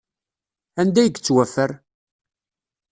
[0.81, 1.71] Anda i yettwaffer?